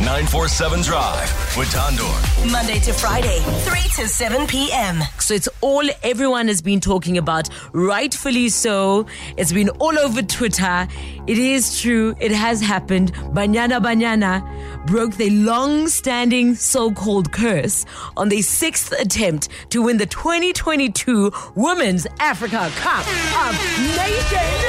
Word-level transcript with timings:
947 0.00 0.80
Drive 0.80 1.56
with 1.58 1.68
Thando. 1.68 2.50
Monday 2.50 2.78
to 2.80 2.92
Friday, 2.94 3.38
3 3.40 3.80
to 4.02 4.08
7 4.08 4.46
p.m. 4.46 5.02
So 5.18 5.34
it's 5.34 5.48
all 5.60 5.82
everyone 6.02 6.48
has 6.48 6.62
been 6.62 6.80
talking 6.80 7.18
about, 7.18 7.50
rightfully 7.72 8.48
so. 8.48 9.04
It's 9.36 9.52
been 9.52 9.68
all 9.78 9.98
over 9.98 10.22
Twitter. 10.22 10.88
It 11.26 11.36
is 11.36 11.78
true. 11.82 12.16
It 12.18 12.32
has 12.32 12.62
happened. 12.62 13.12
Banyana 13.12 13.78
Banyana 13.78 14.86
broke 14.86 15.16
the 15.16 15.28
long-standing 15.28 16.54
so-called 16.54 17.30
curse 17.30 17.84
on 18.16 18.30
the 18.30 18.40
sixth 18.40 18.92
attempt 18.92 19.50
to 19.68 19.82
win 19.82 19.98
the 19.98 20.06
2022 20.06 21.30
Women's 21.56 22.06
Africa 22.20 22.70
Cup 22.76 23.06
of 23.46 23.52
Nations. 23.96 24.64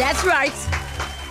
That's 0.00 0.24
right. 0.24 0.79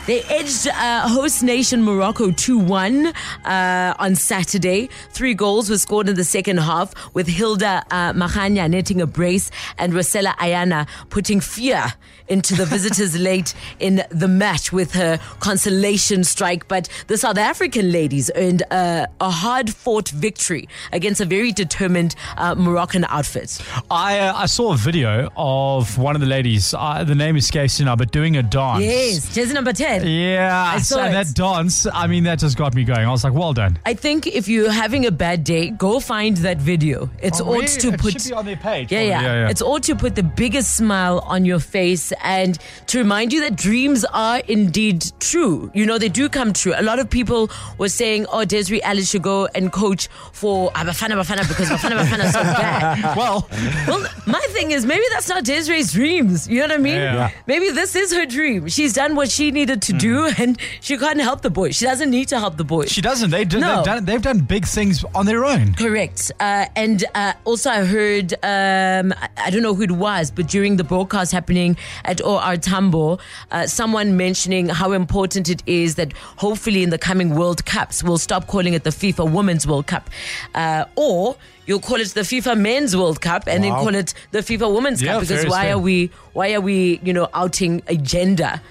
They 0.10 0.24
edged 0.24 0.68
uh, 0.68 1.08
host 1.08 1.44
nation 1.44 1.84
Morocco 1.84 2.32
2 2.32 2.58
1 2.58 3.14
uh, 3.46 3.94
on 4.00 4.16
Saturday. 4.16 4.90
Three 5.12 5.36
goals 5.36 5.70
were 5.70 5.78
scored 5.78 6.10
in 6.10 6.16
the 6.16 6.24
second 6.24 6.58
half, 6.58 6.96
with 7.14 7.28
Hilda 7.28 7.84
uh, 7.92 8.14
Magaia 8.14 8.68
netting 8.68 9.02
a 9.02 9.06
brace 9.06 9.52
and 9.78 9.94
Rosella 9.94 10.34
Ayane 10.40 10.88
putting 11.12 11.40
fear 11.40 11.94
into 12.28 12.56
the 12.56 12.66
visitors 12.76 13.20
late 13.20 13.54
in 13.80 14.02
the 14.10 14.28
match 14.28 14.72
with 14.72 14.94
her 14.94 15.20
consolation 15.42 16.24
strike. 16.24 16.68
But 16.68 16.90
the 17.06 17.16
South 17.16 17.38
African 17.38 17.92
ladies 17.92 18.32
earned 18.36 18.64
uh, 18.72 19.06
a 19.22 19.30
hard 19.30 19.72
fought 19.72 20.10
victory 20.10 20.68
against 20.92 21.22
a 21.22 21.26
very 21.26 21.52
determined 21.52 22.16
uh, 22.38 22.56
Moroccan 22.56 23.06
outfit. 23.10 23.62
I 23.92 24.18
uh, 24.18 24.34
I 24.36 24.48
saw 24.48 24.74
a 24.74 24.78
video 24.78 25.30
of 25.38 26.00
one 26.00 26.16
of 26.16 26.22
the 26.22 26.28
ladies. 26.28 26.74
Uh, 26.74 27.04
the 27.04 27.14
name 27.14 27.38
escapes 27.38 27.80
me 27.80 27.86
now, 27.86 27.96
but 27.96 28.12
doing 28.12 28.38
a 28.38 28.42
dance. 28.42 28.84
Yes, 28.84 29.36
jersey 29.36 29.54
number 29.54 29.72
10. 29.72 29.99
Yeah, 30.04 30.74
I 30.76 30.80
saw 30.80 31.00
and 31.04 31.14
that 31.16 31.34
dance. 31.34 31.86
I 31.92 32.08
mean, 32.08 32.24
that 32.26 32.40
just 32.40 32.58
got 32.58 32.74
me 32.76 32.84
going. 32.84 33.06
I 33.06 33.12
was 33.12 33.24
like, 33.24 33.34
well 33.34 33.54
done. 33.54 33.80
I 33.86 33.94
think 33.94 34.28
if 34.28 34.48
you're 34.48 34.72
having 34.72 35.06
a 35.06 35.12
bad 35.12 35.44
day, 35.44 35.70
go 35.72 36.00
find 36.00 36.38
that 36.38 36.58
video. 36.58 37.10
It's 37.22 37.40
Oh, 37.42 37.46
ought 37.50 37.54
really? 37.62 37.68
to 37.68 37.88
It 37.94 38.00
put 38.00 38.14
should 38.14 38.30
be 38.30 38.34
on 38.34 38.46
their 38.46 38.58
page, 38.58 38.92
Yeah, 38.92 39.02
yeah, 39.02 39.22
Yeah, 39.22 39.34
yeah. 39.44 39.50
It's 39.50 39.62
ought 39.62 39.84
to 39.84 39.96
put 39.96 40.16
the 40.16 40.24
biggest 40.24 40.76
smile 40.76 41.20
on 41.26 41.46
your 41.46 41.60
face 41.60 42.12
and 42.24 42.58
to 42.88 42.98
remind 43.00 43.32
you 43.34 43.42
that 43.42 43.56
dreams 43.56 44.06
are 44.06 44.40
indeed 44.48 45.06
true. 45.20 45.72
You 45.74 45.86
know, 45.86 45.98
they 45.98 46.10
do 46.10 46.30
come 46.30 46.54
true. 46.54 46.74
A 46.76 46.82
lot 46.84 47.00
of 47.00 47.10
people 47.10 47.50
were 47.78 47.90
saying, 47.90 48.26
"Oh, 48.32 48.46
Desiree 48.46 48.82
Ellis 48.84 49.10
should 49.10 49.22
go 49.24 49.48
and 49.56 49.72
coach 49.72 50.08
for 50.34 50.72
Abafana 50.72 51.16
Bafana 51.22 51.48
because 51.48 51.70
Bafana 51.70 52.00
Bafana 52.00 52.26
is 52.26 52.34
so 52.34 52.42
bad." 52.60 53.16
Well, 53.16 53.48
Well, 53.88 54.06
my 54.26 54.42
thing 54.52 54.72
is 54.72 54.86
maybe 54.86 55.04
that's 55.12 55.30
not 55.30 55.44
Desiree's 55.44 55.94
dreams. 55.94 56.48
You 56.48 56.60
know 56.62 56.68
what 56.68 56.72
I 56.74 56.78
mean? 56.78 56.96
Yeah. 56.96 57.14
Yeah. 57.16 57.32
Maybe 57.48 57.70
this 57.72 57.96
is 57.96 58.14
her 58.14 58.26
dream. 58.26 58.68
She's 58.68 58.94
done 58.94 59.16
what 59.16 59.30
she 59.30 59.52
needed 59.52 59.82
to 59.84 59.89
do, 59.94 60.26
and 60.38 60.58
she 60.82 60.98
can't 60.98 61.20
help 61.22 61.42
the 61.42 61.50
boys. 61.50 61.76
She 61.76 61.86
doesn't 61.86 62.10
need 62.10 62.28
to 62.30 62.40
help 62.40 62.58
the 62.58 62.64
boys. 62.64 62.92
she 62.92 63.02
doesn't. 63.02 63.30
They 63.32 63.46
do, 63.46 63.60
No. 63.60 63.76
they've, 63.78 63.86
done, 63.86 64.06
they've 64.06 64.22
done 64.22 64.40
big 64.40 64.66
things 64.66 65.04
on 65.16 65.26
their 65.26 65.46
own. 65.46 65.74
Correct. 65.76 66.32
Uh, 66.40 66.66
and 66.76 67.04
uh, 67.16 67.34
also, 67.46 67.70
I 67.70 67.84
heard, 67.86 68.34
um, 68.44 69.14
I, 69.38 69.50
don't 69.50 69.62
know 69.62 69.74
who 69.74 69.84
it 69.84 69.92
was, 69.92 70.32
but 70.32 70.48
during 70.48 70.78
the 70.78 70.84
broadcast 70.84 71.32
happening 71.32 71.78
at 72.06 72.22
OR 72.24 72.58
Tambo, 72.58 73.20
uh, 73.52 73.66
someone 73.68 74.18
mentioning 74.18 74.70
how 74.70 74.92
important 74.92 75.50
it 75.50 75.64
is 75.66 75.96
that 75.96 76.14
hopefully 76.38 76.84
in 76.84 76.90
the 76.90 76.98
coming 76.98 77.36
World 77.36 77.66
Cups, 77.66 78.04
we'll 78.04 78.18
stop 78.18 78.48
calling 78.48 78.74
it 78.74 78.84
the 78.84 78.90
FIFA 78.92 79.32
Women's 79.32 79.66
World 79.68 79.88
Cup. 79.88 80.10
Uh, 80.56 80.86
or 80.96 81.36
you'll 81.66 81.80
call 81.80 82.00
it 82.02 82.08
the 82.10 82.22
FIFA 82.22 82.60
Men's 82.60 82.96
World 82.98 83.22
Cup 83.22 83.48
and 83.48 83.64
then 83.64 83.72
call 83.72 83.94
it 83.94 84.14
the 84.32 84.40
FIFA 84.40 84.74
Women's 84.74 85.02
Yeah, 85.02 85.14
Cup 85.14 85.22
because 85.22 85.46
why 85.46 85.66
fair. 85.66 85.76
are 85.76 85.80
we, 85.80 86.10
why 86.34 86.54
are 86.54 86.62
we, 86.62 87.00
you 87.04 87.14
know, 87.14 87.30
outing 87.34 87.82
a 87.88 87.96
gender? 87.96 88.62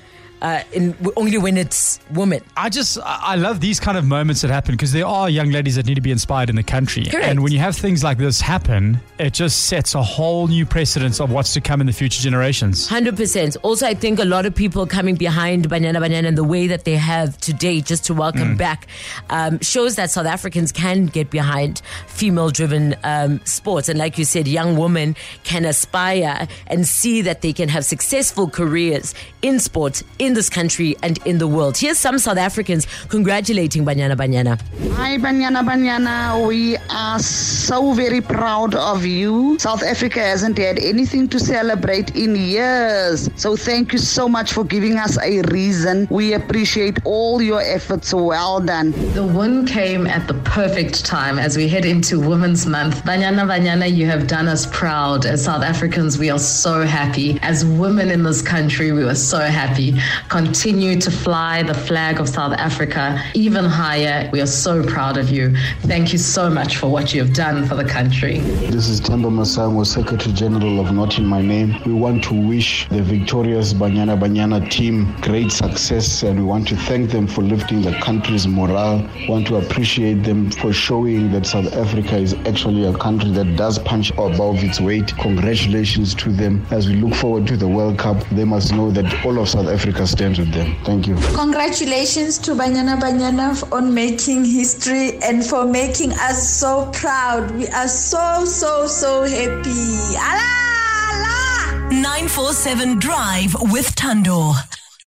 Uh, 0.41 0.63
in 0.73 0.95
only 1.17 1.37
when 1.37 1.57
it's 1.57 1.99
women. 2.13 2.41
I 2.57 2.69
just 2.69 2.99
I 3.05 3.35
love 3.35 3.61
these 3.61 3.81
kind 3.81 3.99
of 3.99 4.05
moments 4.05 4.43
that 4.43 4.51
happen 4.51 4.75
because 4.75 4.93
there 4.93 5.07
are 5.07 5.29
young 5.29 5.51
ladies 5.51 5.75
that 5.77 5.87
need 5.87 5.97
to 5.97 6.01
be 6.01 6.13
inspired 6.13 6.49
in 6.49 6.55
the 6.57 6.63
country. 6.63 7.05
Correct. 7.07 7.27
And 7.27 7.43
when 7.43 7.53
you 7.53 7.59
have 7.59 7.75
things 7.77 8.05
like 8.05 8.19
this 8.19 8.41
happen, 8.41 9.01
it 9.19 9.33
just 9.33 9.67
sets 9.67 9.97
a 9.97 10.03
whole 10.03 10.47
new 10.47 10.65
precedence 10.65 11.21
of 11.21 11.33
what's 11.33 11.55
to 11.55 11.61
come 11.61 11.81
in 11.81 11.89
the 11.89 11.93
future 11.93 12.23
generations. 12.23 12.89
Hundred 12.89 13.17
percent. 13.17 13.57
Also, 13.63 13.87
I 13.87 13.95
think 13.95 14.21
a 14.21 14.25
lot 14.25 14.47
of 14.47 14.55
people 14.55 14.87
coming 14.87 15.17
behind 15.17 15.69
Banyana 15.69 15.97
Banyana 15.97 16.29
and 16.29 16.39
the 16.39 16.45
way 16.45 16.69
that 16.69 16.85
they 16.85 16.97
have 16.97 17.37
today, 17.39 17.81
just 17.81 18.05
to 18.05 18.15
welcome 18.15 18.57
back, 18.57 18.87
um, 19.31 19.59
shows 19.61 19.97
that 19.97 20.11
South 20.11 20.27
Africans 20.27 20.71
can 20.71 21.07
get 21.07 21.31
behind 21.31 21.83
female-driven 22.19 22.97
um, 23.05 23.41
sports. 23.45 23.89
And 23.89 23.99
like 23.99 24.19
you 24.19 24.25
said, 24.25 24.49
young 24.49 24.77
women 24.77 25.15
can 25.45 25.65
aspire 25.65 26.49
and 26.67 26.87
see 26.87 27.23
that 27.23 27.43
they 27.43 27.53
can 27.53 27.69
have 27.69 27.85
successful 27.85 28.51
careers 28.51 29.15
in 29.43 29.61
sports 29.61 30.03
in 30.19 30.35
this 30.35 30.51
country 30.51 30.97
and 31.03 31.19
in 31.25 31.39
the 31.39 31.47
world. 31.47 31.77
Here's 31.77 31.99
some 31.99 32.19
South 32.19 32.39
Africans 32.39 32.87
congratulating 33.09 33.85
Banyana 33.85 34.17
Banyana. 34.17 34.61
Hi, 34.97 35.17
Banyana 35.17 35.63
Banyana. 35.63 36.47
We 36.47 36.77
are 36.91 37.21
so 37.21 37.93
very 37.93 38.21
proud 38.21 38.75
of 38.75 39.07
you. 39.07 39.57
South 39.61 39.85
Africa 39.85 40.21
hasn't 40.21 40.59
had 40.59 40.79
anything 40.79 41.29
to 41.29 41.39
celebrate 41.39 42.17
in 42.17 42.35
years. 42.35 43.31
So 43.37 43.55
thank 43.57 43.93
you 43.93 43.99
so 43.99 44.29
much 44.29 44.53
for 44.53 44.65
giving 44.65 44.97
us 44.97 45.17
a 45.23 45.43
reason. 45.43 46.09
We 46.11 46.33
appreciate 46.35 46.99
all 47.05 47.41
your 47.41 47.63
efforts. 47.63 48.13
Well 48.13 48.61
done. 48.61 48.91
The 49.15 49.25
win 49.25 49.67
came 49.67 50.07
at 50.07 50.27
the 50.27 50.35
perfect 50.35 51.05
time 51.05 51.39
as 51.39 51.57
we 51.57 51.69
head 51.69 51.85
into 51.85 52.08
Women's 52.17 52.67
Month. 52.67 53.05
Banyana 53.05 53.47
Banyana, 53.47 53.93
you 53.93 54.07
have 54.07 54.27
done 54.27 54.49
us 54.49 54.67
proud. 54.67 55.27
As 55.27 55.45
South 55.45 55.63
Africans, 55.63 56.19
we 56.19 56.31
are 56.31 56.39
so 56.39 56.83
happy. 56.83 57.39
As 57.43 57.65
women 57.65 58.11
in 58.11 58.23
this 58.23 58.41
country, 58.41 58.93
we 58.93 59.03
are 59.05 59.15
so 59.15 59.41
happy. 59.41 59.95
Continue 60.29 61.01
to 61.01 61.11
fly 61.11 61.63
the 61.63 61.75
flag 61.75 62.21
of 62.21 62.29
South 62.29 62.55
Africa 62.55 63.23
even 63.35 63.65
higher. 63.65 64.31
We 64.33 64.41
are 64.41 64.47
so 64.47 64.83
proud 64.85 65.17
of 65.19 65.31
you. 65.31 65.55
Thank 65.83 66.13
you 66.13 66.19
so 66.19 66.49
much 66.49 66.77
for 66.77 66.89
what 66.89 67.13
you 67.13 67.23
have 67.23 67.35
done 67.35 67.67
for 67.67 67.75
the 67.75 67.85
country. 67.85 68.39
This 68.71 68.89
is 68.89 69.01
Themba 69.01 69.31
Masango, 69.31 69.85
Secretary 69.87 70.33
General 70.33 70.81
of 70.81 70.93
Not 70.93 71.19
in 71.19 71.27
My 71.27 71.43
Name. 71.43 71.77
We 71.85 71.93
want 71.93 72.25
to 72.25 72.35
wish 72.49 72.89
the 72.89 73.03
victorious 73.03 73.73
Banyana 73.75 74.19
Banyana 74.19 74.71
team 74.71 75.15
great 75.21 75.51
success 75.53 76.23
and 76.23 76.39
we 76.39 76.45
want 76.45 76.69
to 76.69 76.77
thank 76.77 77.11
them 77.11 77.27
for 77.27 77.43
lifting 77.43 77.83
the 77.83 77.93
country's 78.01 78.47
morale. 78.47 78.99
We 79.17 79.29
want 79.29 79.47
to 79.49 79.57
appreciate 79.57 80.23
them 80.25 80.51
for 80.51 80.73
showing 80.73 81.33
that 81.33 81.47
South 81.47 81.73
Africa 81.75 81.98
is 82.07 82.35
actually 82.47 82.85
a 82.85 82.97
country 82.97 83.31
that 83.33 83.57
does 83.57 83.79
punch 83.81 84.11
above 84.13 84.63
its 84.63 84.81
weight. 84.81 85.17
Congratulations 85.17 86.15
to 86.17 86.31
them. 86.31 86.67
As 86.71 86.89
we 86.89 86.95
look 86.97 87.15
forward 87.15 87.47
to 87.49 87.57
the 87.57 87.69
World 87.69 87.99
Cup, 87.99 88.23
they 88.31 88.45
must 88.45 88.73
know 88.73 88.91
that 88.91 89.25
all 89.25 89.39
of 89.39 89.49
South 89.49 89.69
Africa 89.69 90.07
stands 90.07 90.39
with 90.39 90.53
them. 90.53 90.77
Thank 90.85 91.07
you. 91.07 91.17
Congratulations 91.35 92.39
to 92.39 92.53
Banyana 92.53 93.01
Banyana 93.01 93.71
on 93.73 93.93
making 93.95 94.45
history 94.45 95.19
and 95.23 95.45
for 95.45 95.65
making 95.65 96.13
us 96.13 96.49
so 96.49 96.91
proud. 96.93 97.51
We 97.53 97.67
are 97.69 97.89
so, 97.89 98.45
so, 98.45 98.87
so 98.87 99.23
happy. 99.23 100.17
Allah! 100.17 100.69
Allah! 101.13 101.91
947 101.91 102.99
Drive 102.99 103.55
with 103.73 103.95
Thando. 103.97 104.68